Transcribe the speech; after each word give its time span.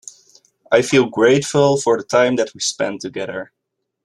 I 0.71 0.81
feel 0.81 1.05
grateful 1.11 1.79
for 1.79 1.95
the 1.95 2.03
time 2.03 2.35
that 2.37 2.55
we 2.55 2.57
have 2.57 2.63
spend 2.63 3.01
together. 3.01 3.51